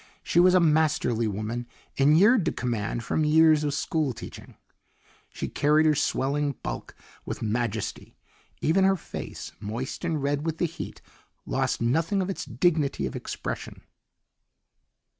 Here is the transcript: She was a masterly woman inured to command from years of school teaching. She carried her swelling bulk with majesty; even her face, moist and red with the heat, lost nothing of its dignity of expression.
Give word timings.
She 0.23 0.39
was 0.39 0.55
a 0.55 0.59
masterly 0.59 1.27
woman 1.27 1.67
inured 1.95 2.43
to 2.45 2.51
command 2.51 3.03
from 3.03 3.23
years 3.23 3.63
of 3.63 3.75
school 3.75 4.13
teaching. 4.13 4.55
She 5.29 5.47
carried 5.47 5.85
her 5.85 5.93
swelling 5.93 6.53
bulk 6.63 6.95
with 7.23 7.43
majesty; 7.43 8.15
even 8.61 8.83
her 8.83 8.95
face, 8.97 9.51
moist 9.59 10.03
and 10.03 10.19
red 10.23 10.43
with 10.43 10.57
the 10.57 10.65
heat, 10.65 11.03
lost 11.45 11.83
nothing 11.83 12.19
of 12.19 12.31
its 12.31 12.45
dignity 12.45 13.05
of 13.05 13.15
expression. 13.15 13.83